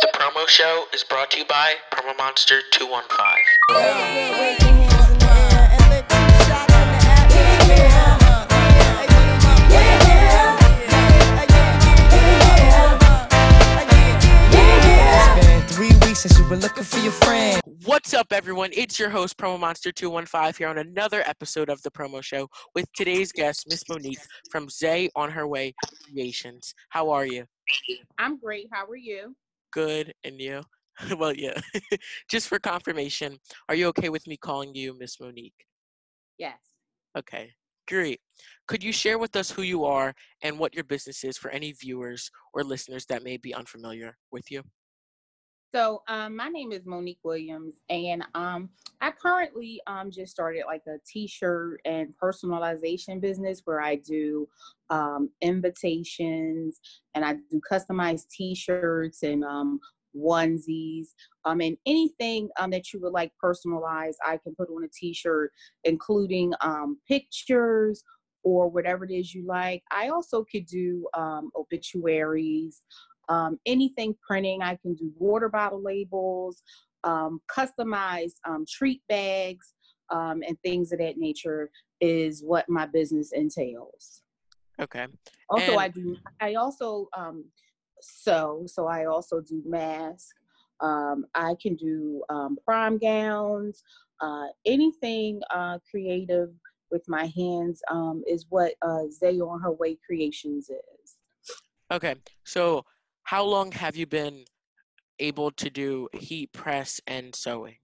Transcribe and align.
The 0.00 0.08
promo 0.14 0.46
show 0.46 0.84
is 0.94 1.02
brought 1.02 1.32
to 1.32 1.38
you 1.38 1.44
by 1.46 1.74
Promo 1.90 2.16
Monster 2.18 2.60
215. 2.70 4.48
It's 14.60 15.46
been 15.46 15.62
three 15.66 15.88
weeks 16.06 16.20
since 16.20 16.38
you 16.38 16.48
were 16.48 16.56
looking 16.56 16.84
for 16.84 16.98
your 17.00 17.10
friend. 17.10 17.60
What's 17.84 18.14
up, 18.14 18.28
everyone? 18.32 18.70
It's 18.74 19.00
your 19.00 19.10
host, 19.10 19.36
Promo 19.36 19.58
Monster 19.58 19.90
215, 19.90 20.54
here 20.58 20.68
on 20.68 20.78
another 20.78 21.22
episode 21.26 21.68
of 21.68 21.82
the 21.82 21.90
promo 21.90 22.22
show 22.22 22.48
with 22.74 22.86
today's 22.92 23.32
guest, 23.32 23.66
Miss 23.68 23.82
Monique 23.88 24.20
from 24.50 24.68
Zay 24.68 25.10
on 25.16 25.32
Her 25.32 25.48
Way 25.48 25.74
Creations. 26.04 26.72
How 26.90 27.10
are 27.10 27.26
you? 27.26 27.46
I'm 28.18 28.38
great. 28.38 28.68
How 28.72 28.86
are 28.86 28.96
you? 28.96 29.34
Good, 29.72 30.12
and 30.24 30.40
you? 30.40 30.62
well, 31.18 31.32
yeah. 31.32 31.60
Just 32.30 32.48
for 32.48 32.58
confirmation, 32.58 33.38
are 33.68 33.74
you 33.74 33.86
okay 33.88 34.08
with 34.08 34.26
me 34.26 34.36
calling 34.36 34.74
you 34.74 34.96
Miss 34.98 35.20
Monique? 35.20 35.66
Yes. 36.38 36.58
Okay, 37.16 37.52
great. 37.86 38.20
Could 38.66 38.82
you 38.84 38.92
share 38.92 39.18
with 39.18 39.34
us 39.36 39.50
who 39.50 39.62
you 39.62 39.84
are 39.84 40.14
and 40.42 40.58
what 40.58 40.74
your 40.74 40.84
business 40.84 41.24
is 41.24 41.36
for 41.36 41.50
any 41.50 41.72
viewers 41.72 42.30
or 42.52 42.62
listeners 42.62 43.06
that 43.06 43.24
may 43.24 43.36
be 43.36 43.54
unfamiliar 43.54 44.16
with 44.30 44.50
you? 44.50 44.62
So, 45.74 46.02
um, 46.08 46.34
my 46.34 46.48
name 46.48 46.72
is 46.72 46.86
Monique 46.86 47.18
Williams, 47.22 47.74
and 47.90 48.24
um, 48.34 48.70
I 49.02 49.10
currently 49.10 49.82
um, 49.86 50.10
just 50.10 50.32
started 50.32 50.62
like 50.66 50.80
a 50.86 50.96
T-shirt 51.06 51.82
and 51.84 52.14
personalization 52.22 53.20
business 53.20 53.60
where 53.66 53.82
I 53.82 53.96
do 53.96 54.48
um, 54.88 55.28
invitations 55.42 56.80
and 57.14 57.22
I 57.22 57.34
do 57.50 57.60
customized 57.70 58.28
T-shirts 58.30 59.22
and 59.22 59.44
um, 59.44 59.78
onesies, 60.16 61.08
um, 61.44 61.60
and 61.60 61.76
anything 61.84 62.48
um, 62.58 62.70
that 62.70 62.90
you 62.94 63.00
would 63.00 63.12
like 63.12 63.32
personalized, 63.38 64.18
I 64.24 64.38
can 64.38 64.54
put 64.54 64.70
on 64.70 64.84
a 64.84 64.88
T-shirt, 64.88 65.52
including 65.84 66.54
um, 66.62 66.96
pictures 67.06 68.02
or 68.42 68.70
whatever 68.70 69.04
it 69.04 69.10
is 69.10 69.34
you 69.34 69.44
like. 69.46 69.82
I 69.92 70.08
also 70.08 70.46
could 70.50 70.64
do 70.64 71.06
um, 71.12 71.50
obituaries, 71.54 72.80
um, 73.28 73.58
anything 73.66 74.14
printing. 74.26 74.62
I 74.62 74.76
can 74.76 74.94
do 74.94 75.12
water 75.18 75.48
bottle 75.48 75.82
labels, 75.82 76.62
um, 77.04 77.40
customized 77.50 78.36
um, 78.46 78.64
treat 78.68 79.02
bags, 79.08 79.74
um, 80.10 80.42
and 80.46 80.58
things 80.62 80.92
of 80.92 80.98
that 80.98 81.18
nature 81.18 81.70
is 82.00 82.42
what 82.42 82.68
my 82.68 82.86
business 82.86 83.32
entails. 83.32 84.22
Okay. 84.80 85.06
Also, 85.50 85.72
And- 85.72 85.80
I 85.80 85.88
do. 85.88 86.16
I 86.40 86.54
also 86.54 87.08
um, 87.16 87.44
sew, 88.00 88.64
so 88.66 88.86
I 88.86 89.06
also 89.06 89.40
do 89.40 89.62
masks. 89.66 90.32
Um, 90.80 91.26
I 91.34 91.56
can 91.60 91.74
do 91.74 92.22
um, 92.28 92.56
prom 92.64 92.98
gowns, 92.98 93.82
uh, 94.20 94.46
anything 94.64 95.40
uh, 95.52 95.78
creative 95.90 96.50
with 96.92 97.02
my 97.08 97.26
hands 97.26 97.82
um, 97.90 98.22
is 98.28 98.46
what 98.48 98.74
uh, 98.82 99.08
Zay 99.10 99.40
on 99.40 99.60
Her 99.60 99.72
Way 99.72 99.98
Creations 100.06 100.70
is. 100.70 101.16
Okay. 101.90 102.14
So, 102.44 102.84
how 103.28 103.44
long 103.44 103.70
have 103.72 103.94
you 103.94 104.06
been 104.06 104.42
able 105.18 105.50
to 105.50 105.68
do 105.68 106.08
heat 106.14 106.50
press 106.54 106.98
and 107.06 107.34
sewing 107.34 107.76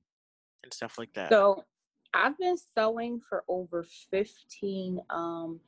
and 0.63 0.73
stuff 0.73 0.97
like 0.97 1.13
that? 1.13 1.29
So 1.29 1.63
I've 2.15 2.39
been 2.39 2.57
sewing 2.57 3.21
for 3.29 3.45
over 3.47 3.85
15 4.11 5.01
um, 5.11 5.61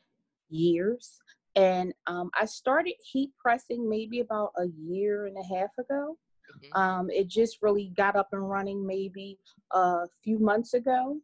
years. 0.48 1.18
And 1.56 1.92
um, 2.06 2.30
I 2.40 2.46
started 2.46 2.94
heat 3.04 3.32
pressing 3.38 3.86
maybe 3.86 4.20
about 4.20 4.52
a 4.56 4.64
year 4.78 5.26
and 5.26 5.36
a 5.36 5.54
half 5.54 5.76
ago. 5.78 6.16
Mhm. 6.50 6.74
Um, 6.74 7.10
it 7.10 7.28
just 7.28 7.58
really 7.60 7.92
got 7.98 8.16
up 8.16 8.28
and 8.32 8.48
running 8.48 8.86
maybe 8.86 9.38
a 9.72 10.06
few 10.24 10.38
months 10.38 10.72
ago. 10.72 11.20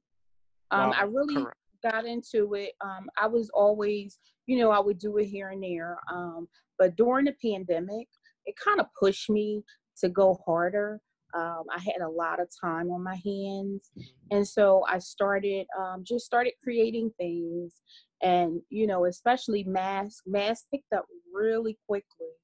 Um, 0.71 0.91
Wow, 0.91 0.97
I 0.99 1.03
really 1.05 1.37
correct. 1.37 1.57
got 1.83 2.05
into 2.05 2.53
it. 2.53 2.73
Um, 2.83 3.09
I 3.19 3.29
was 3.29 3.49
always, 3.55 4.19
you 4.45 4.59
know, 4.59 4.71
I 4.71 4.79
would 4.79 4.99
do 4.99 5.17
it 5.17 5.25
here 5.25 5.49
and 5.49 5.63
there. 5.63 5.99
Um, 6.13 6.49
but 6.79 6.97
during 6.97 7.25
the 7.25 7.35
pandemic, 7.41 8.09
it 8.47 8.55
kind 8.63 8.81
of 8.81 8.87
pushed 8.99 9.31
me 9.31 9.63
to 9.99 10.09
go 10.09 10.39
harder. 10.47 11.01
Um, 11.35 11.65
I 11.75 11.79
had 11.81 12.03
a 12.03 12.09
lot 12.09 12.41
of 12.41 12.49
time 12.63 12.91
on 12.91 13.03
my 13.03 13.19
hands, 13.25 13.91
and 14.31 14.47
so 14.47 14.85
I 14.87 14.99
started 14.99 15.67
um, 15.79 16.05
just 16.05 16.27
started 16.27 16.53
creating 16.63 17.11
things, 17.19 17.81
and 18.23 18.61
you 18.69 18.87
know, 18.87 19.07
especially 19.07 19.65
masks. 19.65 20.23
Masks 20.27 20.67
picked 20.71 20.93
up 20.93 21.07
really 21.33 21.79
quickly, 21.89 22.35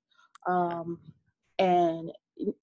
um, 0.47 0.98
and 1.58 2.10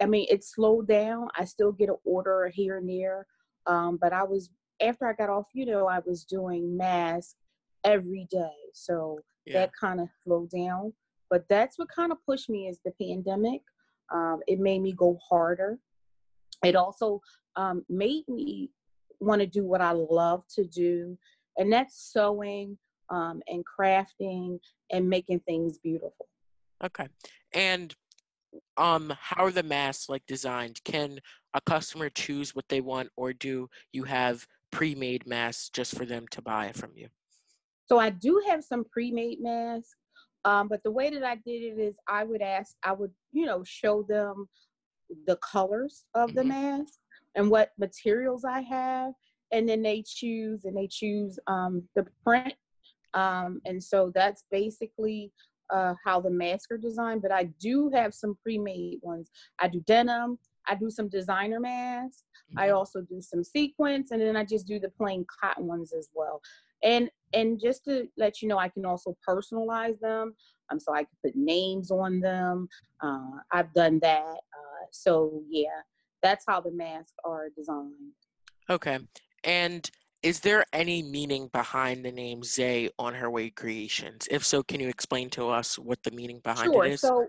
I 0.01 0.07
mean, 0.07 0.25
it 0.29 0.43
slowed 0.43 0.87
down. 0.87 1.27
I 1.37 1.45
still 1.45 1.71
get 1.71 1.89
an 1.89 1.97
order 2.05 2.49
here 2.51 2.77
and 2.77 2.89
there, 2.89 3.27
um, 3.67 3.99
but 4.01 4.11
I 4.11 4.23
was 4.23 4.49
after 4.81 5.07
I 5.07 5.13
got 5.13 5.29
off, 5.29 5.47
you 5.53 5.65
know, 5.65 5.87
I 5.87 5.99
was 6.05 6.23
doing 6.23 6.75
masks 6.75 7.35
every 7.83 8.27
day. 8.29 8.55
So 8.73 9.19
Yeah. 9.45 9.59
that 9.59 9.71
kind 9.79 10.01
of 10.01 10.09
slowed 10.23 10.49
down. 10.49 10.93
But 11.29 11.45
that's 11.49 11.77
what 11.77 11.89
kind 11.89 12.11
of 12.11 12.17
pushed 12.25 12.49
me 12.49 12.67
is 12.67 12.79
the 12.85 12.91
pandemic. 13.01 13.61
Um, 14.13 14.41
it 14.47 14.59
made 14.59 14.81
me 14.81 14.93
go 14.93 15.17
harder. 15.27 15.79
It 16.63 16.75
also 16.75 17.21
um, 17.55 17.85
made 17.89 18.27
me 18.27 18.69
want 19.19 19.41
to 19.41 19.47
do 19.47 19.65
what 19.65 19.81
I 19.81 19.91
love 19.91 20.43
to 20.55 20.65
do, 20.65 21.17
and 21.57 21.71
that's 21.71 22.11
sewing 22.13 22.77
um, 23.09 23.41
and 23.47 23.63
crafting 23.65 24.59
and 24.91 25.09
making 25.09 25.39
things 25.41 25.77
beautiful. 25.77 26.27
Okay. 26.83 27.07
And 27.53 27.93
um 28.77 29.13
how 29.19 29.43
are 29.45 29.51
the 29.51 29.63
masks 29.63 30.09
like 30.09 30.23
designed? 30.27 30.81
Can 30.83 31.19
a 31.53 31.61
customer 31.61 32.09
choose 32.09 32.55
what 32.55 32.65
they 32.69 32.81
want 32.81 33.09
or 33.15 33.33
do 33.33 33.69
you 33.91 34.03
have 34.03 34.45
pre-made 34.71 35.25
masks 35.27 35.69
just 35.69 35.95
for 35.95 36.05
them 36.05 36.25
to 36.31 36.41
buy 36.41 36.71
from 36.73 36.91
you? 36.95 37.07
So 37.87 37.99
I 37.99 38.09
do 38.09 38.41
have 38.47 38.63
some 38.63 38.83
pre-made 38.85 39.41
masks, 39.41 39.95
um, 40.45 40.67
but 40.67 40.81
the 40.83 40.91
way 40.91 41.09
that 41.09 41.23
I 41.23 41.35
did 41.35 41.61
it 41.63 41.79
is 41.79 41.95
I 42.07 42.23
would 42.23 42.41
ask, 42.41 42.75
I 42.83 42.93
would, 42.93 43.11
you 43.33 43.45
know, 43.45 43.63
show 43.63 44.03
them 44.03 44.47
the 45.27 45.35
colors 45.37 46.05
of 46.13 46.33
the 46.33 46.43
Mhm. 46.43 46.47
mask 46.47 46.99
and 47.35 47.49
what 47.51 47.71
materials 47.77 48.45
I 48.45 48.61
have, 48.61 49.13
and 49.51 49.67
then 49.67 49.81
they 49.81 50.03
choose 50.05 50.65
and 50.65 50.75
they 50.77 50.87
choose 50.87 51.37
um, 51.47 51.87
the 51.95 52.05
print. 52.23 52.53
Um, 53.13 53.61
and 53.65 53.83
so 53.83 54.11
that's 54.13 54.43
basically 54.51 55.31
uh, 55.71 55.95
how 56.03 56.21
the 56.21 56.29
masks 56.29 56.71
are 56.71 56.77
designed. 56.77 57.21
But 57.23 57.31
I 57.31 57.45
do 57.59 57.89
have 57.89 58.13
some 58.13 58.35
pre-made 58.43 58.99
ones. 59.01 59.31
I 59.59 59.67
do 59.67 59.79
denim. 59.81 60.37
I 60.67 60.75
do 60.75 60.89
some 60.89 61.09
designer 61.09 61.59
masks. 61.59 62.23
I 62.57 62.67
Mhm. 62.69 62.75
also 62.75 63.01
do 63.01 63.21
some 63.21 63.43
sequins, 63.43 64.11
and 64.11 64.21
then 64.21 64.35
I 64.37 64.43
just 64.43 64.67
do 64.67 64.79
the 64.79 64.89
plain 64.89 65.25
cotton 65.25 65.65
ones 65.65 65.91
as 65.93 66.09
well. 66.13 66.41
And 66.83 67.09
and 67.35 67.59
just 67.59 67.83
to 67.85 68.07
let 68.17 68.41
you 68.41 68.47
know, 68.47 68.57
I 68.57 68.69
can 68.69 68.85
also 68.85 69.15
personalize 69.27 69.99
them. 69.99 70.33
Um, 70.71 70.79
so 70.79 70.93
I 70.93 70.99
can 70.99 71.17
put 71.23 71.35
names 71.35 71.91
on 71.91 72.19
them. 72.19 72.67
Uh, 73.03 73.39
I've 73.51 73.73
done 73.73 73.99
that. 74.01 74.23
Uh, 74.23 74.85
so 74.91 75.43
yeah, 75.49 75.81
that's 76.23 76.45
how 76.47 76.61
the 76.61 76.71
masks 76.71 77.13
are 77.23 77.49
designed. 77.55 78.13
Okay. 78.69 78.99
And 79.43 79.89
is 80.23 80.39
there 80.39 80.65
any 80.73 81.03
meaning 81.03 81.49
behind 81.53 82.03
the 82.03 82.11
name 82.11 82.41
Zay 82.43 82.89
on 82.97 83.13
her 83.13 83.29
way 83.29 83.51
creations? 83.51 84.27
If 84.31 84.43
so, 84.43 84.63
can 84.63 84.79
you 84.79 84.89
explain 84.89 85.29
to 85.31 85.49
us 85.49 85.77
what 85.77 86.01
the 86.01 86.11
meaning 86.11 86.41
behind 86.43 86.73
sure. 86.73 86.85
it 86.85 86.93
is? 86.93 87.01
So 87.01 87.27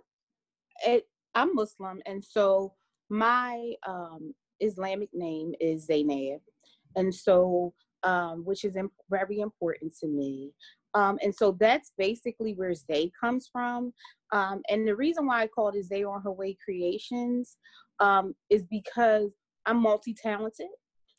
it, 0.87 1.05
I'm 1.35 1.55
Muslim, 1.55 2.01
and 2.07 2.25
so 2.25 2.73
my 3.11 3.75
um, 3.87 4.35
Islamic 4.61 5.11
name 5.13 5.53
is 5.61 5.85
Zainab, 5.85 6.41
and 6.97 7.15
so 7.15 7.75
um, 8.07 8.45
which 8.45 8.65
is 8.65 8.77
im- 8.77 8.93
very 9.11 9.41
important 9.41 9.95
to 9.99 10.07
me. 10.07 10.53
Um, 10.95 11.19
and 11.23 11.35
so 11.35 11.57
that's 11.61 11.93
basically 11.99 12.55
where 12.55 12.73
Zay 12.73 13.11
comes 13.21 13.51
from. 13.53 13.93
Um, 14.33 14.63
and 14.71 14.89
the 14.89 14.97
reason 14.97 15.27
why 15.27 15.43
I 15.43 15.47
called 15.49 15.75
it 15.75 15.85
Zay 15.85 16.05
on 16.05 16.23
Her 16.23 16.33
Way 16.33 16.57
Creations 16.65 17.59
um, 18.01 18.35
is 18.49 18.65
because 18.65 19.31
I'm 19.67 19.83
multi-talented. 19.83 20.69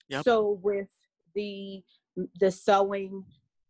Yep. 0.10 0.24
So 0.24 0.60
with 0.64 0.88
the 1.36 1.84
the 2.40 2.50
sewing 2.50 3.24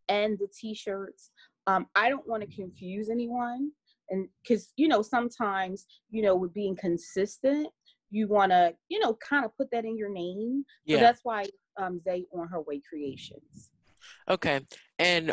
and 0.07 0.37
the 0.39 0.47
t-shirts, 0.57 1.31
um, 1.65 1.87
I 1.95 2.07
don't 2.07 2.27
want 2.27 2.41
to 2.43 2.55
confuse 2.55 3.09
anyone. 3.09 3.71
And 4.09 4.29
because 4.41 4.71
you 4.77 4.87
know 4.87 5.01
sometimes 5.01 5.85
you 6.09 6.21
know 6.21 6.35
with 6.35 6.53
being 6.53 6.77
consistent, 6.77 7.67
you 8.09 8.27
want 8.27 8.51
to 8.51 8.73
you 8.89 8.99
know 8.99 9.17
kind 9.27 9.45
of 9.45 9.55
put 9.57 9.69
that 9.71 9.85
in 9.85 9.97
your 9.97 10.09
name. 10.09 10.65
So 10.87 10.95
yeah. 10.95 10.99
that's 10.99 11.21
why 11.23 11.45
um, 11.77 11.99
Zay 12.03 12.25
on 12.33 12.47
Her 12.47 12.61
Way 12.61 12.81
Creations. 12.87 13.69
Okay. 14.29 14.61
And 14.99 15.31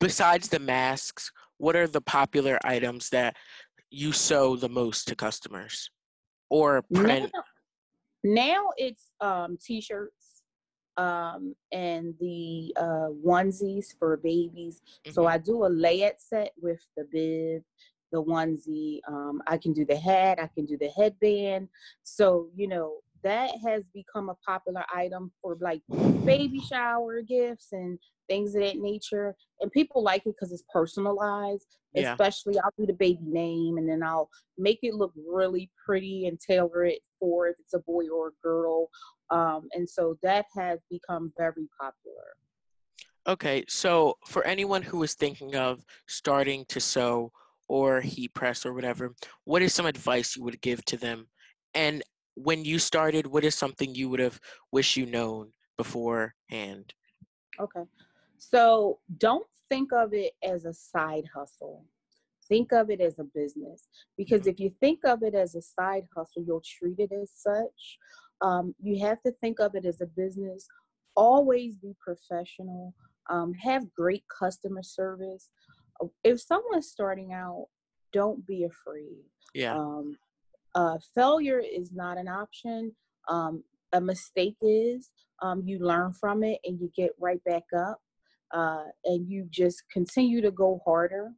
besides 0.00 0.48
the 0.48 0.58
masks, 0.58 1.32
what 1.58 1.76
are 1.76 1.86
the 1.86 2.00
popular 2.00 2.58
items 2.64 3.08
that 3.10 3.36
you 3.90 4.12
sew 4.12 4.56
the 4.56 4.68
most 4.68 5.08
to 5.08 5.14
customers? 5.14 5.90
Or 6.50 6.82
print? 6.92 7.30
now 8.24 8.68
it's 8.76 9.10
um, 9.20 9.56
t-shirts 9.60 10.42
um, 10.96 11.54
and 11.72 12.14
the 12.20 12.74
uh, 12.76 13.08
onesies 13.24 13.86
for 13.98 14.16
babies. 14.18 14.82
So 15.10 15.22
Mhm. 15.22 15.30
I 15.30 15.38
do 15.38 15.64
a 15.64 15.68
layout 15.68 16.20
set 16.20 16.52
with 16.60 16.84
the 16.96 17.04
bib 17.04 17.64
the 18.12 18.22
onesie. 18.22 19.00
Um, 19.08 19.42
I 19.46 19.56
can 19.56 19.72
do 19.72 19.84
the 19.84 19.96
hat. 19.96 20.38
I 20.40 20.48
can 20.54 20.66
do 20.66 20.76
the 20.78 20.90
headband. 20.90 21.68
So 22.02 22.48
you 22.54 22.68
know 22.68 22.98
that 23.22 23.50
has 23.64 23.84
become 23.94 24.28
a 24.28 24.34
popular 24.46 24.84
item 24.94 25.30
for 25.40 25.56
like 25.60 25.80
baby 26.24 26.60
shower 26.60 27.22
gifts 27.22 27.68
and 27.72 27.98
things 28.28 28.54
of 28.54 28.62
that 28.62 28.78
nature. 28.78 29.34
And 29.60 29.70
people 29.70 30.02
like 30.02 30.22
it 30.26 30.34
because 30.34 30.52
it's 30.52 30.64
personalized. 30.72 31.78
Yeah. 31.94 32.12
Especially, 32.12 32.58
I'll 32.58 32.72
do 32.78 32.86
the 32.86 32.94
baby 32.94 33.20
name 33.22 33.76
and 33.76 33.88
then 33.88 34.02
I'll 34.02 34.30
make 34.58 34.78
it 34.82 34.94
look 34.94 35.12
really 35.28 35.70
pretty 35.84 36.26
and 36.26 36.40
tailor 36.40 36.84
it 36.84 37.00
for 37.20 37.48
if 37.48 37.56
it's 37.60 37.74
a 37.74 37.80
boy 37.80 38.04
or 38.08 38.28
a 38.28 38.42
girl. 38.42 38.88
Um, 39.30 39.68
and 39.72 39.88
so 39.88 40.16
that 40.22 40.46
has 40.56 40.78
become 40.90 41.32
very 41.36 41.68
popular. 41.80 42.36
Okay, 43.26 43.64
so 43.68 44.16
for 44.26 44.44
anyone 44.44 44.82
who 44.82 45.02
is 45.04 45.14
thinking 45.14 45.54
of 45.54 45.84
starting 46.08 46.64
to 46.68 46.80
sew 46.80 47.30
or 47.72 48.02
heat 48.02 48.34
press 48.34 48.66
or 48.66 48.74
whatever, 48.74 49.14
what 49.44 49.62
is 49.62 49.72
some 49.72 49.86
advice 49.86 50.36
you 50.36 50.44
would 50.44 50.60
give 50.60 50.84
to 50.84 50.98
them? 50.98 51.26
And 51.72 52.02
when 52.34 52.66
you 52.66 52.78
started, 52.78 53.26
what 53.26 53.44
is 53.44 53.54
something 53.54 53.94
you 53.94 54.10
would 54.10 54.20
have 54.20 54.38
wished 54.70 54.94
you 54.98 55.06
known 55.06 55.54
beforehand? 55.78 56.92
Okay. 57.58 57.84
So 58.36 58.98
don't 59.16 59.46
think 59.70 59.90
of 59.94 60.12
it 60.12 60.32
as 60.42 60.66
a 60.66 60.74
side 60.74 61.24
hustle. 61.34 61.86
Think 62.46 62.72
of 62.72 62.90
it 62.90 63.00
as 63.00 63.18
a 63.18 63.24
business. 63.24 63.88
Because 64.18 64.42
Mhm. 64.42 64.48
if 64.48 64.60
you 64.60 64.70
think 64.78 65.00
of 65.06 65.22
it 65.22 65.34
as 65.34 65.54
a 65.54 65.62
side 65.62 66.06
hustle, 66.14 66.44
you'll 66.46 66.60
treat 66.60 66.98
it 66.98 67.12
as 67.12 67.30
such. 67.34 67.98
Um, 68.42 68.74
you 68.82 68.98
have 69.00 69.22
to 69.22 69.32
think 69.40 69.60
of 69.60 69.74
it 69.76 69.86
as 69.86 70.02
a 70.02 70.06
business. 70.06 70.68
Always 71.16 71.78
be 71.78 71.94
professional. 71.98 72.92
Um, 73.30 73.54
have 73.54 73.94
great 73.94 74.24
customer 74.28 74.82
service. 74.82 75.50
If 76.24 76.40
someone's 76.40 76.88
starting 76.88 77.32
out, 77.32 77.66
don't 78.12 78.46
be 78.46 78.64
afraid. 78.64 79.24
Yeah. 79.54 79.74
Um, 79.76 80.16
uh, 80.74 80.98
failure 81.14 81.60
is 81.60 81.92
not 81.92 82.18
an 82.18 82.28
option. 82.28 82.94
Um, 83.28 83.62
a 83.92 84.00
mistake 84.00 84.56
is. 84.62 85.10
Um, 85.42 85.62
you 85.66 85.78
learn 85.78 86.12
from 86.12 86.42
it 86.44 86.60
and 86.64 86.80
you 86.80 86.90
get 86.96 87.10
right 87.18 87.42
back 87.44 87.64
up, 87.76 88.00
uh, 88.52 88.84
and 89.04 89.28
you 89.28 89.46
just 89.50 89.82
continue 89.90 90.40
to 90.40 90.50
go 90.50 90.80
harder. 90.84 91.32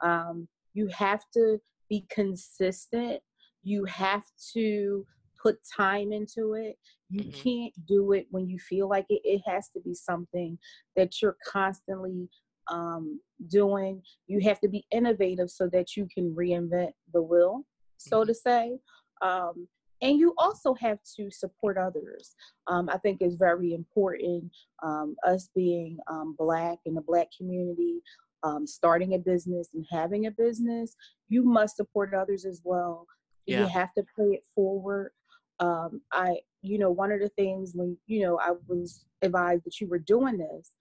Um, 0.00 0.48
you 0.74 0.88
have 0.88 1.22
to 1.34 1.60
be 1.88 2.06
consistent. 2.10 3.20
You 3.62 3.84
have 3.84 4.24
to 4.54 5.06
put 5.40 5.58
time 5.76 6.12
into 6.12 6.54
it. 6.54 6.78
You 7.10 7.20
Mhm. 7.24 7.42
can't 7.42 7.86
do 7.86 8.12
it 8.12 8.26
when 8.30 8.48
you 8.48 8.58
feel 8.58 8.88
like 8.88 9.06
it. 9.08 9.22
It 9.24 9.42
has 9.46 9.68
to 9.70 9.80
be 9.80 9.94
something 9.94 10.58
that 10.96 11.22
you're 11.22 11.36
constantly 11.46 12.28
um, 12.70 13.20
doing. 13.48 14.02
You 14.26 14.40
have 14.40 14.60
to 14.60 14.68
be 14.68 14.84
innovative 14.90 15.50
so 15.50 15.68
that 15.68 15.96
you 15.96 16.08
can 16.12 16.34
reinvent 16.34 16.92
the 17.12 17.22
wheel, 17.22 17.64
so 17.96 18.22
Mhm. 18.22 18.26
to 18.26 18.34
say. 18.34 18.78
Um, 19.22 19.68
and 20.02 20.18
you 20.18 20.34
also 20.36 20.74
have 20.74 20.98
to 21.16 21.30
support 21.30 21.78
others. 21.78 22.34
Um, 22.66 22.88
I 22.90 22.98
think 22.98 23.22
it's 23.22 23.36
very 23.36 23.72
important. 23.72 24.52
Um, 24.82 25.16
us 25.24 25.48
being 25.54 25.98
um, 26.08 26.34
black 26.38 26.78
in 26.84 26.94
the 26.94 27.00
black 27.00 27.28
community, 27.36 28.02
um, 28.42 28.66
starting 28.66 29.14
a 29.14 29.18
business 29.18 29.70
and 29.72 29.86
having 29.90 30.26
a 30.26 30.30
business, 30.30 30.94
you 31.28 31.42
must 31.42 31.76
support 31.76 32.12
others 32.12 32.44
as 32.44 32.60
well. 32.64 33.06
Yeah. 33.46 33.60
You 33.60 33.66
have 33.68 33.94
to 33.94 34.04
pay 34.16 34.34
it 34.34 34.44
forward. 34.54 35.12
Um, 35.60 36.02
I, 36.12 36.40
you 36.60 36.78
know, 36.78 36.90
one 36.90 37.12
of 37.12 37.20
the 37.20 37.28
things 37.30 37.72
when 37.74 37.96
you 38.06 38.20
know 38.20 38.38
I 38.38 38.52
was 38.66 39.06
advised 39.22 39.64
that 39.64 39.80
you 39.80 39.86
were 39.86 39.98
doing 39.98 40.36
this, 40.36 40.72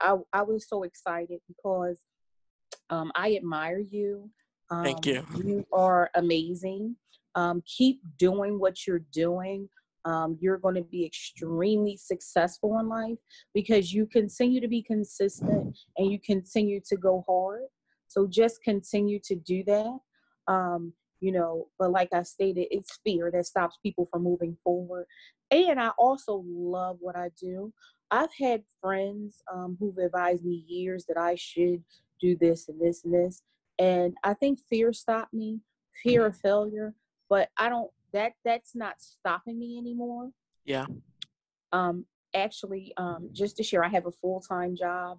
I, 0.00 0.16
I 0.32 0.42
was 0.42 0.68
so 0.68 0.82
excited 0.82 1.40
because 1.48 1.98
um, 2.90 3.12
I 3.14 3.36
admire 3.36 3.78
you. 3.78 4.30
Um, 4.70 4.84
Thank 4.84 5.06
you. 5.06 5.26
You 5.44 5.66
are 5.72 6.10
amazing. 6.14 6.96
Um, 7.34 7.62
keep 7.66 8.00
doing 8.18 8.58
what 8.58 8.86
you're 8.86 9.04
doing. 9.12 9.68
Um, 10.04 10.38
you're 10.40 10.58
going 10.58 10.76
to 10.76 10.82
be 10.82 11.04
extremely 11.04 11.96
successful 11.96 12.78
in 12.78 12.88
life 12.88 13.18
because 13.54 13.92
you 13.92 14.06
continue 14.06 14.60
to 14.60 14.68
be 14.68 14.82
consistent 14.82 15.76
and 15.96 16.10
you 16.10 16.18
continue 16.24 16.80
to 16.88 16.96
go 16.96 17.24
hard. 17.28 17.62
So 18.06 18.26
just 18.26 18.62
continue 18.62 19.20
to 19.24 19.34
do 19.36 19.62
that. 19.64 19.98
You 21.20 21.32
know, 21.32 21.66
but 21.78 21.90
like 21.90 22.10
I 22.12 22.22
stated, 22.22 22.68
it's 22.70 23.00
fear 23.04 23.30
that 23.32 23.46
stops 23.46 23.78
people 23.82 24.08
from 24.10 24.22
moving 24.22 24.56
forward. 24.62 25.06
And 25.50 25.80
I 25.80 25.88
also 25.98 26.44
love 26.46 26.98
what 27.00 27.16
I 27.16 27.30
do. 27.40 27.72
I've 28.10 28.32
had 28.38 28.62
friends 28.80 29.42
um, 29.52 29.76
who've 29.78 29.98
advised 29.98 30.44
me 30.44 30.64
years 30.66 31.04
that 31.06 31.16
I 31.16 31.34
should 31.34 31.82
do 32.20 32.36
this 32.40 32.68
and 32.68 32.80
this 32.80 33.04
and 33.04 33.12
this. 33.12 33.42
And 33.78 34.16
I 34.24 34.34
think 34.34 34.60
fear 34.70 34.92
stopped 34.92 35.34
me, 35.34 35.60
fear 36.02 36.26
of 36.26 36.36
failure. 36.36 36.94
But 37.28 37.50
I 37.58 37.68
don't 37.68 37.90
that 38.12 38.32
that's 38.44 38.74
not 38.74 38.94
stopping 39.00 39.58
me 39.58 39.78
anymore. 39.78 40.30
Yeah. 40.64 40.86
Um 41.72 42.06
actually 42.34 42.92
um 42.96 43.30
just 43.32 43.56
to 43.56 43.62
share, 43.62 43.84
I 43.84 43.88
have 43.88 44.06
a 44.06 44.12
full-time 44.12 44.76
job. 44.76 45.18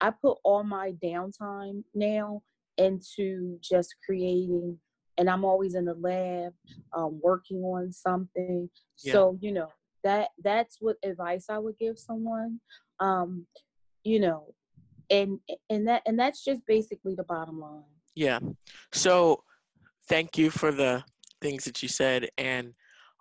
I 0.00 0.10
put 0.10 0.38
all 0.44 0.62
my 0.62 0.92
downtime 1.02 1.84
now 1.94 2.42
into 2.76 3.58
just 3.62 3.94
creating 4.04 4.78
and 5.18 5.30
I'm 5.30 5.44
always 5.44 5.74
in 5.74 5.84
the 5.84 5.94
lab 5.94 6.52
um, 6.92 7.20
working 7.22 7.62
on 7.62 7.92
something. 7.92 8.68
Yeah. 9.02 9.12
So, 9.12 9.38
you 9.40 9.52
know, 9.52 9.68
that 10.04 10.28
that's 10.42 10.78
what 10.80 10.96
advice 11.02 11.46
I 11.48 11.58
would 11.58 11.78
give 11.78 11.98
someone. 11.98 12.60
Um, 13.00 13.46
you 14.04 14.20
know, 14.20 14.54
and 15.10 15.38
and 15.70 15.88
that 15.88 16.02
and 16.06 16.18
that's 16.18 16.44
just 16.44 16.60
basically 16.66 17.14
the 17.14 17.24
bottom 17.24 17.60
line. 17.60 17.82
Yeah. 18.14 18.38
So 18.92 19.42
thank 20.08 20.38
you 20.38 20.50
for 20.50 20.72
the 20.72 21.04
things 21.40 21.64
that 21.64 21.82
you 21.82 21.88
said 21.88 22.28
and 22.38 22.72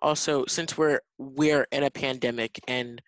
also 0.01 0.45
since 0.45 0.77
we're 0.77 0.99
we're 1.17 1.67
in 1.71 1.83
a 1.83 1.91
pandemic 1.91 2.59
and 2.67 3.01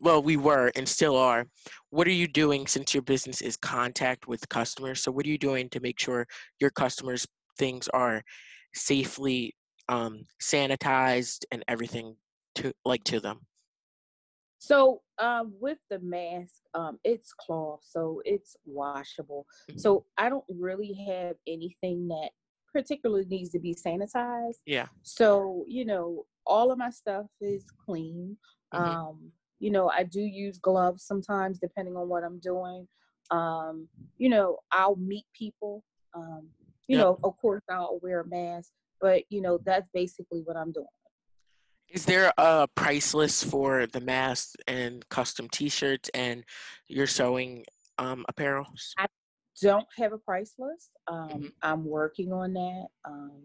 well 0.00 0.22
we 0.22 0.36
were 0.36 0.70
and 0.74 0.88
still 0.88 1.16
are 1.16 1.46
what 1.90 2.06
are 2.06 2.10
you 2.10 2.26
doing 2.26 2.66
since 2.66 2.92
your 2.92 3.02
business 3.02 3.40
is 3.40 3.56
contact 3.56 4.26
with 4.26 4.48
customers 4.48 5.02
so 5.02 5.10
what 5.10 5.24
are 5.24 5.28
you 5.28 5.38
doing 5.38 5.68
to 5.68 5.80
make 5.80 5.98
sure 5.98 6.26
your 6.60 6.70
customers 6.70 7.26
things 7.58 7.88
are 7.88 8.22
safely 8.74 9.54
um, 9.88 10.24
sanitized 10.40 11.44
and 11.50 11.64
everything 11.68 12.16
to 12.54 12.72
like 12.84 13.04
to 13.04 13.20
them 13.20 13.40
So 14.58 15.02
um, 15.18 15.52
with 15.60 15.78
the 15.90 15.98
mask, 15.98 16.54
um, 16.74 16.98
it's 17.04 17.32
cloth, 17.32 17.80
so 17.82 18.22
it's 18.24 18.56
washable. 18.64 19.46
Mhm. 19.70 19.80
So 19.80 20.06
I 20.16 20.28
don't 20.28 20.44
really 20.48 20.92
have 21.08 21.36
anything 21.46 22.08
that 22.08 22.30
particularly 22.72 23.26
needs 23.26 23.50
to 23.50 23.58
be 23.58 23.74
sanitized. 23.74 24.60
yeah 24.66 24.86
So 25.02 25.64
you 25.68 25.84
know, 25.84 26.26
all 26.46 26.70
of 26.70 26.78
my 26.78 26.90
stuff 26.90 27.26
is 27.40 27.64
clean. 27.84 28.36
Mhm. 28.72 28.78
Um, 28.78 29.32
you 29.58 29.70
know, 29.70 29.88
I 29.90 30.04
do 30.04 30.20
use 30.20 30.58
gloves 30.58 31.04
sometimes, 31.04 31.58
depending 31.58 31.96
on 31.96 32.08
what 32.08 32.24
I'm 32.24 32.38
doing. 32.38 32.88
Um, 33.30 33.88
you 34.18 34.28
know, 34.28 34.58
I'll 34.70 34.96
meet 34.96 35.26
people. 35.32 35.82
Um, 36.14 36.48
you 36.92 36.98
Yep. 36.98 37.06
know, 37.06 37.18
of 37.24 37.38
course, 37.38 37.62
I'll 37.70 37.98
wear 38.02 38.20
a 38.20 38.26
mask, 38.26 38.70
but 39.00 39.22
you 39.30 39.40
know, 39.40 39.58
that's 39.64 39.88
basically 39.94 40.42
what 40.44 40.58
I'm 40.58 40.72
doing. 40.72 40.86
Is 41.88 42.04
there 42.04 42.30
a 42.36 42.68
price 42.74 43.14
list 43.14 43.46
for 43.46 43.86
the 43.86 44.00
masks 44.00 44.56
and 44.66 45.06
custom 45.08 45.48
T-shirts 45.48 46.10
and 46.12 46.44
your 46.88 47.06
sewing 47.06 47.64
um, 47.98 48.26
apparels? 48.30 48.92
I 48.98 49.06
don't 49.62 49.86
have 49.96 50.12
a 50.12 50.18
price 50.18 50.54
list. 50.58 50.90
Um, 51.06 51.28
Mhm. 51.28 51.52
I'm 51.62 51.84
working 51.86 52.30
on 52.32 52.52
that. 52.52 52.86
Um, 53.06 53.42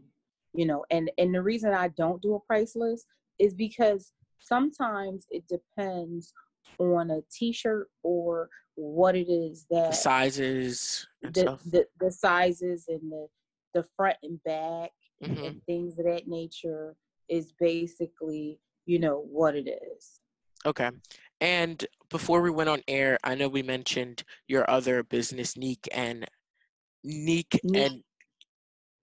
you 0.53 0.65
know, 0.65 0.83
and 0.91 1.09
and 1.17 1.33
the 1.33 1.41
reason 1.41 1.73
I 1.73 1.87
don't 1.89 2.21
do 2.21 2.35
a 2.35 2.39
price 2.41 2.75
list 2.75 3.05
is 3.39 3.53
because 3.53 4.11
sometimes 4.39 5.25
it 5.29 5.47
depends 5.47 6.33
on 6.79 7.11
a 7.11 7.21
T-shirt 7.31 7.89
or 8.03 8.49
what 8.75 9.15
it 9.15 9.29
is 9.29 9.65
The 9.69 9.77
that 9.87 9.95
sizes 9.95 11.07
and 11.23 11.33
the, 11.33 11.41
stuff. 11.41 11.63
the 11.65 11.87
the 11.99 12.11
sizes 12.11 12.85
and 12.89 13.11
the 13.11 13.27
the 13.77 13.86
front 13.96 14.17
and 14.24 14.43
back 14.43 14.91
hmm 15.24 15.46
and 15.46 15.62
things 15.65 16.00
of 16.00 16.05
that 16.05 16.27
nature 16.27 16.96
is 17.29 17.53
basically 17.60 18.60
you 18.86 18.98
know 19.00 19.25
what 19.29 19.55
it 19.55 19.67
is. 19.67 20.19
Okay. 20.65 20.89
And 21.39 21.86
before 22.10 22.41
we 22.41 22.50
went 22.50 22.69
on 22.69 22.81
air, 22.88 23.19
I 23.24 23.36
know 23.36 23.48
we 23.48 23.62
mentioned 23.62 24.24
your 24.48 24.69
other 24.69 25.03
business, 25.03 25.55
Neek 25.55 25.88
and 25.93 26.25
Neek 27.03 27.60
Neek. 27.63 27.91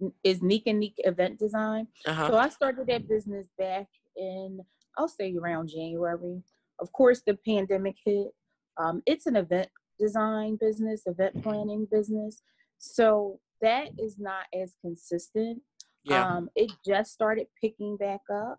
and 0.01 0.13
Is 0.25 0.43
Neek 0.43 0.65
and 0.67 0.81
Neek 0.81 0.95
event 0.99 1.39
design. 1.39 1.87
uh-huh. 2.07 2.29
So 2.31 2.37
I 2.37 2.49
started 2.49 2.87
that 2.89 3.09
business 3.09 3.47
back 3.57 3.87
in, 4.17 4.61
I'll 4.99 5.09
say 5.09 5.35
around 5.37 5.69
January. 5.69 6.43
Of 6.81 6.93
course, 6.93 7.23
the 7.25 7.39
pandemic 7.47 7.97
hit. 8.05 8.29
Um, 8.77 9.03
it's 9.07 9.27
an 9.27 9.37
event 9.37 9.69
design 9.99 10.59
business, 10.61 11.03
event 11.07 11.41
planning 11.43 11.87
business. 11.91 12.43
So 12.79 13.39
that 13.65 13.89
is 13.99 14.17
not 14.19 14.45
as 14.55 14.75
consistent. 14.81 15.61
yeah. 16.05 16.37
Um, 16.37 16.49
it 16.55 16.71
just 16.87 17.13
started 17.13 17.47
picking 17.61 17.97
back 17.97 18.21
up. 18.33 18.59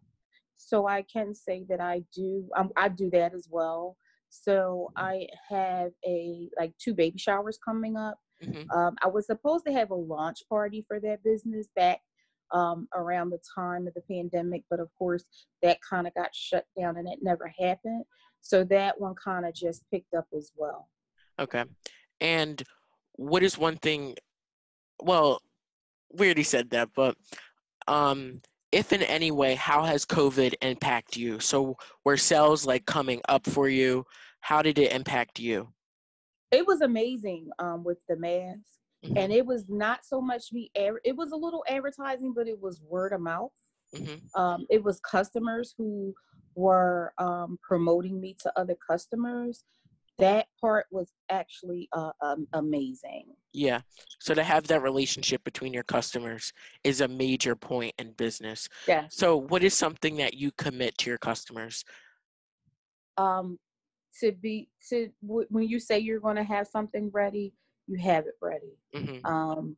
So 0.55 0.87
I 0.87 1.03
can 1.03 1.35
say 1.35 1.65
that 1.69 1.81
I 1.81 2.03
do, 2.13 2.47
um, 2.55 2.71
I 2.77 2.87
do 2.89 3.09
that 3.11 3.33
as 3.33 3.47
well. 3.51 3.97
So 4.29 4.91
I 4.95 5.27
have 5.49 5.91
a 6.05 6.49
like 6.57 6.73
two 6.77 6.93
baby 6.93 7.17
showers 7.17 7.59
coming 7.63 7.95
up 7.97 8.17
Mhm. 8.43 8.69
Um, 8.75 8.95
I 9.01 9.07
was 9.07 9.25
supposed 9.25 9.65
to 9.65 9.73
have 9.73 9.91
a 9.91 9.95
launch 9.95 10.43
party 10.49 10.83
for 10.87 10.99
that 10.99 11.23
business 11.23 11.67
back 11.75 12.01
um, 12.51 12.87
around 12.93 13.31
the 13.31 13.39
time 13.55 13.87
of 13.87 13.93
the 13.93 14.01
pandemic, 14.01 14.63
but 14.69 14.79
of 14.79 14.89
course 14.97 15.25
that 15.63 15.79
kind 15.81 16.05
of 16.07 16.13
got 16.13 16.35
shut 16.35 16.65
down 16.77 16.97
and 16.97 17.07
it 17.07 17.19
never 17.21 17.51
happened. 17.59 18.05
So 18.41 18.63
that 18.65 18.99
one 18.99 19.15
kind 19.15 19.45
of 19.45 19.55
just 19.55 19.83
picked 19.89 20.13
up 20.13 20.27
as 20.35 20.51
well. 20.55 20.89
Okay. 21.39 21.63
And 22.21 22.61
what 23.13 23.41
is 23.43 23.57
one 23.57 23.77
thing? 23.77 24.15
Well, 25.01 25.41
we 26.13 26.27
already 26.27 26.43
said 26.43 26.69
that, 26.71 26.89
but 26.95 27.17
um, 27.87 28.41
if 28.71 28.93
in 28.93 29.01
any 29.03 29.31
way, 29.31 29.55
how 29.55 29.83
has 29.83 30.05
COVID 30.05 30.55
impacted 30.61 31.17
you? 31.17 31.39
So 31.39 31.77
were 32.03 32.17
sales 32.17 32.65
like 32.65 32.85
coming 32.85 33.21
up 33.29 33.45
for 33.45 33.69
you? 33.69 34.05
How 34.41 34.61
did 34.61 34.77
it 34.77 34.91
impact 34.91 35.39
you? 35.39 35.69
It 36.51 36.65
was 36.65 36.81
amazing 36.81 37.49
um, 37.59 37.83
with 37.83 37.97
the 38.07 38.15
mask. 38.15 38.61
Mhm. 39.03 39.17
And 39.17 39.33
it 39.33 39.45
was 39.45 39.65
not 39.69 40.05
so 40.05 40.19
much 40.21 40.51
me, 40.51 40.71
it 40.75 41.15
was 41.15 41.31
a 41.31 41.35
little 41.35 41.63
advertising, 41.67 42.33
but 42.33 42.47
it 42.47 42.59
was 42.59 42.81
word 42.81 43.13
of 43.13 43.21
mouth. 43.21 43.51
Mhm. 43.93 44.19
um, 44.35 44.65
it 44.69 44.83
was 44.83 44.99
customers 44.99 45.73
who 45.77 46.13
were 46.55 47.13
um, 47.17 47.57
promoting 47.61 48.19
me 48.19 48.35
to 48.39 48.51
other 48.59 48.75
customers. 48.75 49.63
That 50.17 50.47
part 50.61 50.85
was 50.91 51.11
actually 51.29 51.89
uh, 51.93 52.11
um, 52.21 52.47
amazing. 52.53 53.25
Yeah. 53.53 53.81
So 54.19 54.33
to 54.33 54.43
have 54.43 54.67
that 54.67 54.81
relationship 54.81 55.43
between 55.43 55.73
your 55.73 55.83
customers 55.83 56.53
is 56.83 57.01
a 57.01 57.07
major 57.07 57.55
point 57.55 57.93
in 57.99 58.11
business. 58.13 58.69
Yeah. 58.87 59.05
So 59.09 59.35
what 59.37 59.63
is 59.63 59.73
something 59.73 60.17
that 60.17 60.33
you 60.33 60.51
commit 60.51 60.97
to 60.99 61.09
your 61.09 61.17
customers? 61.17 61.83
Um, 63.17 63.59
to 64.21 64.31
be 64.31 64.69
to 64.89 65.09
w- 65.25 65.47
when 65.49 65.67
you 65.67 65.79
say 65.79 65.99
you're 65.99 66.19
going 66.19 66.37
to 66.37 66.43
have 66.43 66.67
something 66.67 67.09
ready, 67.13 67.53
you 67.87 67.97
have 67.97 68.25
it 68.25 68.35
ready. 68.41 68.77
hmm 68.93 69.25
Um, 69.25 69.75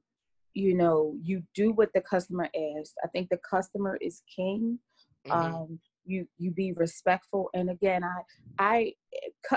you 0.54 0.76
know, 0.76 1.16
you 1.22 1.44
do 1.54 1.72
what 1.72 1.94
the 1.94 2.02
customer 2.02 2.50
asks. 2.56 2.96
I 3.04 3.08
think 3.08 3.30
the 3.30 3.38
customer 3.38 3.98
is 4.02 4.22
king. 4.36 4.80
hmm 5.26 5.32
um, 5.34 5.80
you 6.06 6.26
you 6.38 6.52
be 6.52 6.72
respectful 6.72 7.50
and 7.54 7.70
again 7.70 8.02
i 8.02 8.22
i 8.60 8.94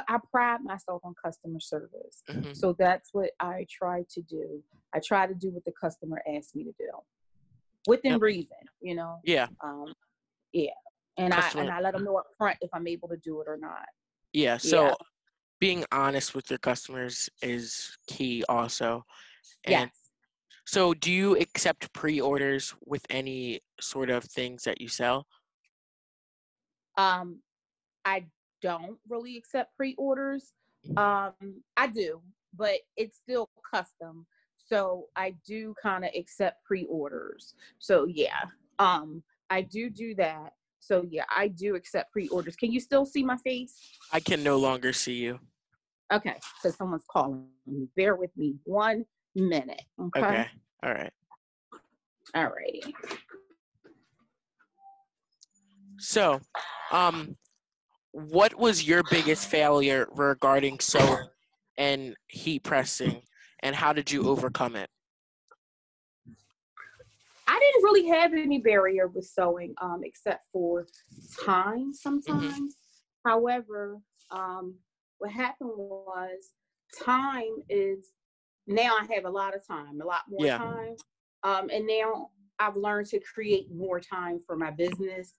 i 0.09 0.19
pride 0.31 0.61
myself 0.63 1.01
on 1.05 1.15
customer 1.23 1.61
service 1.61 2.23
hmm 2.29 2.53
so 2.53 2.75
that's 2.79 3.11
what 3.13 3.31
i 3.41 3.67
try 3.71 4.05
to 4.11 4.21
do 4.23 4.63
i 4.95 5.01
try 5.05 5.27
to 5.27 5.35
do 5.35 5.51
what 5.51 5.65
the 5.65 5.73
customer 5.81 6.23
asks 6.37 6.55
me 6.55 6.65
to 6.65 6.73
do 6.79 6.91
within 7.87 8.13
Yep. 8.13 8.21
reason 8.21 8.57
you 8.81 8.95
know 8.95 9.21
Yeah. 9.25 9.47
um 9.65 9.93
yeah 10.53 10.71
and 11.19 11.33
i 11.35 11.51
and 11.59 11.71
i 11.71 11.81
let 11.81 11.93
them 11.95 12.05
know 12.05 12.17
up 12.17 12.27
front 12.39 12.59
if 12.61 12.71
i'm 12.73 12.87
able 12.87 13.09
to 13.09 13.17
do 13.17 13.41
it 13.41 13.47
or 13.49 13.57
not 13.57 13.87
Yeah. 14.33 14.59
So 14.59 14.87
Yeah. 14.87 14.95
being 15.61 15.85
honest 15.93 16.35
with 16.35 16.49
your 16.49 16.59
customers 16.59 17.29
is 17.43 17.97
key 18.07 18.45
also. 18.49 19.05
And 19.65 19.73
yes 19.73 19.91
so 20.67 20.95
do 20.95 21.11
you 21.11 21.37
accept 21.37 21.93
pre-orders 21.93 22.75
with 22.87 23.05
any 23.11 23.61
sort 23.81 24.09
of 24.09 24.25
things 24.25 24.63
that 24.65 24.81
you 24.81 24.89
sell? 24.89 25.27
um 26.97 27.41
i 28.05 28.25
don't 28.63 28.99
really 29.09 29.37
accept 29.37 29.77
pre-orders. 29.77 30.53
Um 30.97 31.33
i 31.77 31.87
do 31.87 32.21
but 32.57 32.79
it's 32.97 33.19
still 33.19 33.49
custom. 33.75 34.27
So 34.57 35.07
i 35.17 35.35
do 35.47 35.75
kind 35.83 36.05
of 36.05 36.11
accept 36.17 36.65
pre-orders. 36.65 37.55
So 37.79 38.07
yeah 38.07 38.43
um 38.79 39.23
i 39.51 39.61
do 39.63 39.91
do 39.91 40.15
that. 40.17 40.53
So 40.81 41.05
yeah 41.11 41.25
i 41.35 41.49
do 41.49 41.75
accept 41.75 42.13
pre-orders. 42.13 42.57
Can 42.57 42.73
you 42.73 42.81
still 42.81 43.05
see 43.05 43.23
my 43.23 43.37
face? 43.39 43.75
I 44.13 44.21
can 44.21 44.43
no 44.43 44.57
longer 44.57 44.93
see 44.93 45.15
you. 45.15 45.39
okay 46.13 46.37
because 46.63 46.77
someone's 46.77 47.05
calling 47.11 47.47
me. 47.67 47.89
Bear 47.97 48.17
with 48.17 48.31
me 48.37 48.57
one 48.65 49.05
minute 49.37 49.83
okay, 50.01 50.21
Okay. 50.21 50.47
All 50.83 50.93
right. 50.93 51.13
all 52.35 52.45
righty. 52.51 52.83
So, 55.99 56.41
um, 56.91 57.37
what 58.13 58.59
was 58.59 58.87
your 58.87 59.03
biggest 59.05 59.49
failure 59.49 60.09
regarding 60.13 60.81
sewing 60.81 61.29
and 61.79 62.15
heat 62.29 62.63
pressing, 62.63 63.23
and 63.63 63.75
how 63.75 63.93
did 63.93 64.11
you 64.11 64.29
overcome 64.29 64.77
it? 64.77 64.91
I 67.47 67.59
didn't 67.59 67.83
really 67.83 68.07
have 68.09 68.33
any 68.33 68.59
barrier 68.59 69.09
with 69.09 69.27
sewing, 69.27 69.75
um, 69.81 70.03
except 70.05 70.45
for 70.53 70.87
time 71.45 71.93
sometimes. 71.93 72.77
However, 73.25 73.99
um, 74.31 74.77
what 75.19 75.31
happened 75.31 75.73
was 75.77 76.53
time 77.05 77.63
is 77.69 78.13
now 78.67 78.97
I 78.97 79.13
have 79.15 79.25
a 79.25 79.31
lot 79.31 79.55
of 79.55 79.67
time, 79.67 80.01
a 80.01 80.05
lot 80.05 80.23
more 80.29 80.45
Yeah. 80.45 80.59
time. 80.59 80.97
Um, 81.43 81.71
and 81.71 81.87
now 81.87 82.31
I've 82.59 82.77
learned 82.77 83.07
to 83.09 83.21
create 83.21 83.73
more 83.73 84.01
time 84.01 84.41
for 84.47 84.57
my 84.57 84.71
business 84.71 85.35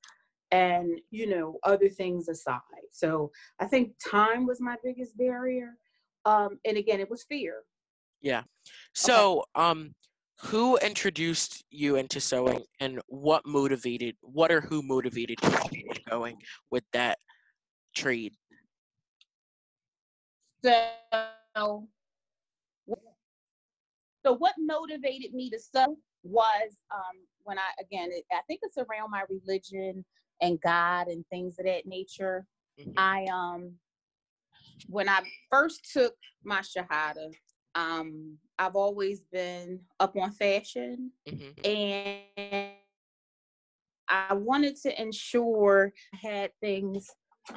and, 0.52 1.00
you 1.12 1.28
know, 1.28 1.58
other 1.64 1.90
things 1.90 2.28
aside. 2.28 2.60
So 2.92 3.32
I 3.60 3.66
think 3.66 3.94
time 4.10 4.46
was 4.46 4.60
my 4.60 4.76
biggest 4.84 5.18
barrier. 5.18 5.78
Um, 6.26 6.60
and 6.66 6.78
again, 6.78 7.00
it 7.00 7.10
was 7.10 7.24
fear. 7.24 7.64
Yeah. 8.22 8.44
So, 8.94 9.46
um, 9.56 9.96
who 10.44 10.78
introduced 10.78 11.64
you 11.70 11.98
into 11.98 12.20
sewing, 12.20 12.64
and 12.80 13.00
what 13.08 13.46
motivated, 13.46 14.16
what 14.22 14.52
or 14.52 14.60
who 14.62 14.82
motivated 14.82 15.38
you 15.44 15.50
to 15.50 15.70
keep 15.70 16.06
going 16.10 16.36
with 16.72 16.84
that 16.94 17.20
trade? 17.96 18.34
So, 20.64 20.88
so 24.26 24.34
what 24.34 24.54
motivated 24.58 25.34
me 25.34 25.50
to 25.52 25.60
sew 25.60 25.98
was 26.24 26.78
um, 26.92 27.18
when 27.44 27.58
I 27.60 27.70
again, 27.80 28.10
I 28.32 28.42
think 28.48 28.62
it's 28.64 28.78
around 28.78 29.12
my 29.12 29.24
religion 29.30 30.04
and 30.42 30.60
God 30.62 31.08
and 31.08 31.26
things 31.28 31.58
of 31.60 31.66
that 31.66 31.86
nature. 31.86 32.46
Mhm. 32.80 32.94
I 32.98 33.26
um, 33.26 33.80
when 34.88 35.08
I 35.08 35.22
first 35.50 35.92
took 35.92 36.16
my 36.44 36.62
shahada, 36.62 37.34
um, 37.76 38.38
I've 38.60 38.76
always 38.76 39.22
been 39.32 39.80
up 40.00 40.16
on 40.16 40.32
fashion 40.32 41.12
Mhm. 41.28 41.66
and 41.66 42.72
I 44.08 44.34
wanted 44.34 44.76
to 44.78 45.02
ensure 45.02 45.94
I 46.14 46.18
had 46.18 46.52
things 46.60 47.10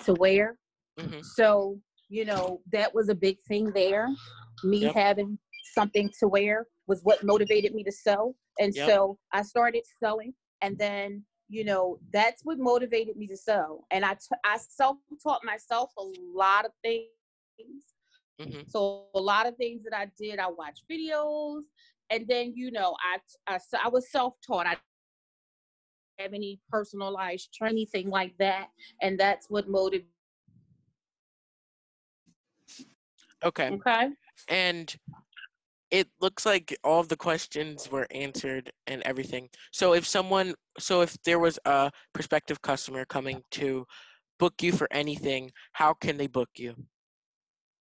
to 0.05 0.15
wear. 0.15 0.59
Mhm. 0.99 1.25
So, 1.25 1.81
you 2.09 2.25
know, 2.25 2.63
that 2.71 2.95
was 2.95 3.09
a 3.09 3.15
big 3.15 3.39
thing 3.49 3.73
there. 3.73 4.09
Me 4.63 4.83
Yep. 4.83 4.95
having 4.95 5.39
something 5.75 6.11
to 6.21 6.29
wear 6.29 6.67
was 6.87 7.01
what 7.03 7.25
motivated 7.25 7.75
me 7.75 7.83
to 7.85 7.91
sew. 7.93 8.37
And 8.61 8.73
Yep. 8.75 8.89
so 8.89 9.19
I 9.33 9.43
started 9.43 9.85
sewing 10.03 10.35
and 10.61 10.79
then, 10.79 11.27
you 11.49 11.65
know, 11.65 11.99
that's 12.13 12.45
what 12.45 12.59
motivated 12.59 13.17
me 13.17 13.27
to 13.29 13.37
sew. 13.37 13.85
And 13.91 14.05
I, 14.05 14.15
t- 14.15 14.37
I 14.45 14.57
self-taught 14.59 15.45
myself 15.45 15.93
a 15.99 16.05
lot 16.35 16.65
of 16.65 16.73
things. 16.83 17.09
Mhm. 18.41 18.69
So 18.69 19.07
a 19.15 19.21
lot 19.21 19.47
of 19.47 19.57
things 19.57 19.85
that 19.85 19.97
I 19.97 20.11
did, 20.19 20.39
I 20.39 20.49
watched 20.49 20.85
videos 20.91 21.63
and 22.11 22.27
then, 22.27 22.53
you 22.55 22.71
know, 22.71 22.97
I 23.01 23.19
I 23.83 23.89
was 23.89 24.11
self-taught. 24.11 24.67
I 24.67 24.71
didn't 24.71 24.81
have 26.19 26.35
any 26.35 26.61
personalized 26.71 27.53
training, 27.53 27.77
anything 27.77 28.11
like 28.11 28.37
that. 28.39 28.69
And 29.01 29.19
that's 29.19 29.49
what 29.49 29.69
motivated 29.69 30.09
Okay. 33.45 33.71
Okay. 33.71 34.09
And 34.49 34.95
it 35.91 36.09
looks 36.21 36.45
like 36.47 36.77
all 36.83 37.01
of 37.01 37.09
the 37.09 37.17
questions 37.17 37.91
were 37.91 38.07
answered 38.11 38.73
and 38.87 39.03
everything. 39.03 39.49
So 39.73 39.95
if 39.95 40.07
someone, 40.07 40.55
so 40.79 41.03
if 41.03 41.17
there 41.25 41.39
was 41.39 41.59
a 41.65 41.91
prospective 42.13 42.61
customer 42.63 43.05
coming 43.05 43.43
to 43.53 43.87
book 44.39 44.55
you 44.63 44.73
for 44.73 44.89
anything, 44.91 45.51
how 45.73 45.95
can 45.95 46.17
they 46.17 46.27
book 46.27 46.49
you? 46.57 46.75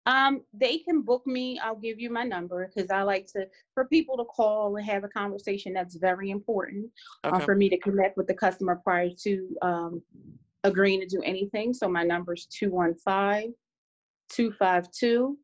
Um, 0.08 0.42
they 0.52 0.80
can 0.80 1.04
book 1.04 1.28
me. 1.28 1.60
I'll 1.60 1.76
give 1.76 2.00
you 2.00 2.10
my 2.10 2.24
number 2.24 2.68
because 2.68 2.90
I 2.90 3.04
like 3.04 3.28
to 3.34 3.46
for 3.76 3.86
people 3.86 4.18
to 4.18 4.26
call 4.26 4.76
and 4.76 4.86
have 4.86 5.04
a 5.04 5.08
conversation. 5.08 5.74
That's 5.74 5.96
very 5.96 6.32
important 6.32 6.90
uh, 7.24 7.36
Okay. 7.36 7.46
for 7.46 7.56
me 7.56 7.70
to 7.70 7.78
connect 7.78 8.18
with 8.18 8.26
the 8.28 8.34
customer 8.34 8.82
prior 8.84 9.10
to 9.24 9.56
um, 9.62 10.02
agreeing 10.64 11.02
to 11.02 11.06
do 11.06 11.22
anything. 11.22 11.74
So 11.74 11.88
my 11.88 12.04
number 12.04 12.34
is 12.34 12.48
215 12.48 13.54
252 14.30 15.38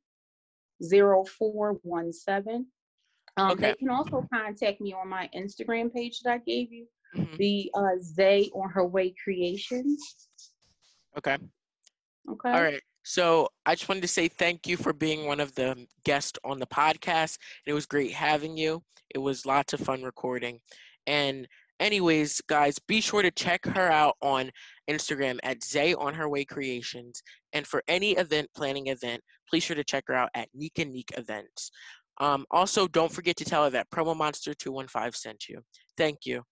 0417. 0.82 2.68
Um, 3.38 3.52
Okay. 3.52 3.62
They 3.72 3.74
can 3.76 3.90
also 3.90 4.26
contact 4.34 4.82
me 4.82 4.94
on 4.94 5.08
my 5.08 5.30
Instagram 5.36 5.94
page 5.94 6.22
that 6.22 6.34
I 6.34 6.38
gave 6.40 6.72
you, 6.72 6.88
Mhm. 7.16 7.38
the 7.38 7.72
uh, 7.76 7.98
Zay 8.02 8.50
on 8.54 8.70
her 8.72 8.86
way 8.86 9.14
creations. 9.24 10.28
Okay. 11.18 11.38
Okay. 12.30 12.50
All 12.52 12.62
right. 12.62 12.82
So 13.04 13.48
I 13.66 13.76
just 13.76 13.88
wanted 13.88 14.02
to 14.02 14.08
say 14.08 14.28
thank 14.28 14.68
you 14.68 14.76
for 14.76 14.92
being 14.92 15.26
one 15.28 15.40
of 15.40 15.56
the 15.56 15.88
guests 16.04 16.38
on 16.44 16.60
the 16.60 16.68
podcast. 16.68 17.38
It 17.66 17.74
was 17.74 17.86
great 17.86 18.12
having 18.12 18.58
you. 18.58 18.84
It 19.14 19.20
was 19.20 19.46
lots 19.46 19.72
of 19.74 19.80
fun 19.80 20.04
recording. 20.04 20.60
And 21.06 21.48
anyways, 21.80 22.42
guys, 22.42 22.80
be 22.80 23.00
sure 23.00 23.22
to 23.22 23.32
check 23.32 23.66
her 23.66 23.90
out 23.90 24.18
on 24.22 24.52
Instagram 24.90 25.40
at 25.44 25.64
Zay 25.64 25.94
on 25.94 26.16
her 26.16 26.28
way 26.28 26.44
creations. 26.44 27.24
And 27.54 27.66
for 27.66 27.82
any 27.88 28.12
event 28.12 28.50
planning 28.54 28.88
event, 28.88 29.24
please 29.50 29.64
sure 29.64 29.76
to 29.76 29.84
check 29.84 30.06
her 30.08 30.14
out 30.14 30.30
at 30.34 30.50
Nika 30.54 30.86
Neek 30.86 31.12
Events. 31.18 31.72
Um, 32.20 32.46
also, 32.52 32.88
don't 32.88 33.12
forget 33.12 33.38
to 33.38 33.46
tell 33.46 33.64
her 33.66 33.70
that 33.72 33.90
Promo 33.92 34.16
Monster 34.16 34.54
215 34.54 35.12
sent 35.14 35.48
you. 35.48 35.62
Thank 35.98 36.26
you. 36.26 36.44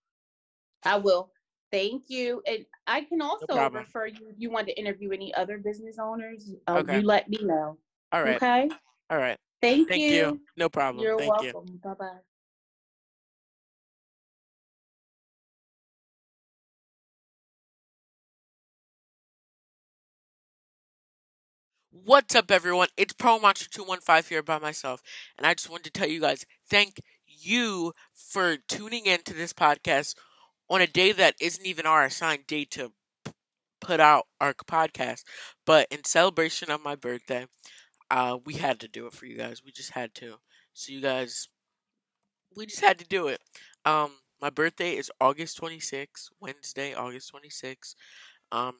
I 0.83 0.97
will. 0.97 1.31
Thank 1.71 2.03
you. 2.07 2.41
And 2.47 2.65
I 2.87 3.01
can 3.01 3.21
also 3.21 3.45
problem. 3.47 3.83
refer 3.83 4.07
you 4.07 4.29
if 4.29 4.35
you 4.37 4.51
want 4.51 4.67
to 4.67 4.79
interview 4.79 5.11
any 5.11 5.33
other 5.33 5.57
business 5.57 5.97
owners. 5.99 6.53
Um, 6.67 6.77
Okay. 6.77 6.99
You 6.99 7.05
let 7.05 7.27
me 7.29 7.39
know. 7.41 7.77
All 8.11 8.23
right. 8.23 8.35
Okay. 8.35 8.69
All 9.09 9.17
right. 9.17 9.37
Thank, 9.61 9.79
you. 9.79 9.85
Thank 9.87 10.01
you. 10.01 10.15
you. 10.15 10.41
No 10.57 10.69
problem. 10.69 11.03
You're 11.03 11.17
Thank 11.17 11.41
you. 11.41 11.51
welcome. 11.53 11.79
Bye 11.83 11.93
bye. 11.99 12.34
What's 22.03 22.35
up, 22.35 22.51
everyone? 22.51 22.89
It's 22.97 23.13
Pro 23.13 23.39
Monster 23.39 23.67
215 23.69 24.29
here 24.29 24.43
by 24.43 24.59
myself, 24.59 25.01
and 25.37 25.47
I 25.47 25.53
just 25.55 25.69
wanted 25.69 25.85
to 25.85 25.99
tell 25.99 26.07
you 26.07 26.19
guys 26.19 26.45
thank 26.69 27.01
you 27.25 27.93
for 28.13 28.57
tuning 28.57 29.05
in 29.05 29.23
to 29.23 29.33
this 29.33 29.53
podcast 29.53 30.13
on 30.69 30.81
a 30.81 30.87
day 30.87 31.11
that 31.13 31.35
isn't 31.39 31.65
even 31.65 31.85
our 31.87 32.03
assigned 32.03 32.45
day 32.47 32.65
to 32.65 32.91
put 33.81 33.99
out 33.99 34.27
our 34.41 34.53
podcast. 34.53 35.23
But 35.65 35.87
in 35.91 36.03
celebration 36.03 36.71
of 36.71 36.83
my 36.83 36.95
birthday, 36.95 37.47
uh, 38.11 38.39
we 38.45 38.55
had 38.55 38.79
to 38.81 38.87
do 38.87 39.07
it 39.07 39.13
for 39.13 39.25
you 39.25 39.37
guys. 39.37 39.63
We 39.63 39.71
just 39.71 39.91
had 39.91 40.13
to. 40.15 40.35
So, 40.73 40.93
you 40.93 41.01
guys, 41.01 41.49
we 42.55 42.65
just 42.65 42.81
had 42.81 42.99
to 42.99 43.05
do 43.05 43.27
it. 43.27 43.39
Um, 43.85 44.11
my 44.41 44.49
birthday 44.49 44.95
is 44.95 45.11
August 45.19 45.57
26th, 45.57 46.29
Wednesday, 46.39 46.93
August 46.93 47.31
26th. 47.31 47.95
Um, 48.51 48.75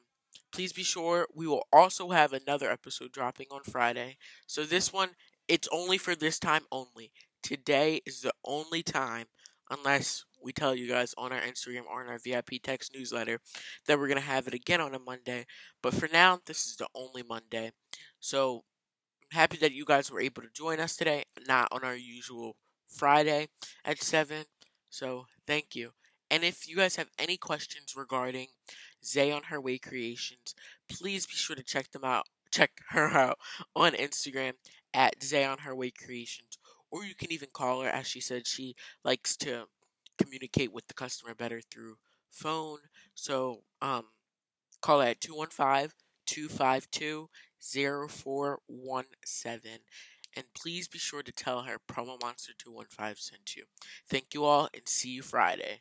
please 0.52 0.72
be 0.72 0.82
sure 0.82 1.26
we 1.34 1.46
will 1.46 1.66
also 1.72 2.10
have 2.10 2.32
another 2.32 2.70
episode 2.70 3.12
dropping 3.12 3.46
on 3.50 3.62
Friday. 3.62 4.16
So 4.46 4.64
this 4.64 4.92
one, 4.92 5.10
it's 5.48 5.68
only 5.72 5.98
for 5.98 6.14
this 6.14 6.38
time 6.38 6.62
only. 6.72 7.12
Today 7.42 8.00
is 8.06 8.20
the 8.20 8.32
only 8.44 8.82
time, 8.82 9.26
unless 9.70 10.24
we 10.42 10.52
tell 10.52 10.74
you 10.74 10.88
guys 10.88 11.14
on 11.16 11.32
our 11.32 11.40
Instagram 11.40 11.86
or 11.90 12.02
in 12.02 12.08
our 12.08 12.18
VIP 12.18 12.62
text 12.62 12.92
newsletter, 12.94 13.40
that 13.86 13.98
we're 13.98 14.08
gonna 14.08 14.20
have 14.20 14.46
it 14.46 14.54
again 14.54 14.80
on 14.80 14.94
a 14.94 14.98
Monday. 14.98 15.46
But 15.82 15.94
for 15.94 16.08
now, 16.12 16.40
this 16.46 16.66
is 16.66 16.76
the 16.76 16.88
only 16.94 17.22
Monday. 17.22 17.72
So 18.20 18.64
I'm 19.22 19.38
happy 19.38 19.58
that 19.58 19.72
you 19.72 19.84
guys 19.84 20.10
were 20.10 20.20
able 20.20 20.42
to 20.42 20.48
join 20.52 20.80
us 20.80 20.96
today, 20.96 21.24
not 21.46 21.68
on 21.70 21.84
our 21.84 21.96
usual 21.96 22.56
Friday 22.88 23.48
at 23.84 24.02
seven. 24.02 24.44
So 24.90 25.26
thank 25.46 25.74
you. 25.74 25.92
And 26.30 26.42
if 26.42 26.68
you 26.68 26.76
guys 26.76 26.96
have 26.96 27.10
any 27.18 27.36
questions 27.36 27.94
regarding 27.96 28.48
Zay 29.06 29.30
on 29.30 29.44
Her 29.44 29.60
Way 29.60 29.78
Creations, 29.78 30.54
please 30.88 31.26
be 31.26 31.34
sure 31.34 31.56
to 31.56 31.62
check 31.62 31.90
them 31.92 32.04
out. 32.04 32.26
Check 32.50 32.70
her 32.90 33.08
out 33.08 33.38
on 33.74 33.92
Instagram 33.92 34.52
at 34.94 35.22
Zay 35.22 35.44
on 35.44 35.58
Her 35.58 35.74
Way 35.74 35.90
Creations. 35.90 36.58
Or 36.90 37.04
you 37.04 37.14
can 37.14 37.32
even 37.32 37.48
call 37.52 37.82
her, 37.82 37.88
as 37.88 38.06
she 38.06 38.20
said 38.20 38.46
she 38.46 38.76
likes 39.04 39.36
to 39.38 39.64
communicate 40.18 40.72
with 40.72 40.86
the 40.86 40.94
customer 40.94 41.34
better 41.34 41.60
through 41.60 41.96
phone. 42.30 42.78
So 43.14 43.62
um, 43.82 44.04
call 44.80 45.02
at 45.02 45.20
215 45.20 45.90
252 46.26 47.28
0417. 47.60 49.70
And 50.36 50.44
please 50.54 50.86
be 50.86 50.98
sure 50.98 51.22
to 51.22 51.32
tell 51.32 51.62
her 51.62 51.78
Promo 51.88 52.20
Monster 52.20 52.52
215 52.58 53.16
sent 53.16 53.56
you. 53.56 53.64
Thank 54.08 54.34
you 54.34 54.44
all 54.44 54.68
and 54.74 54.86
see 54.86 55.10
you 55.10 55.22
Friday. 55.22 55.80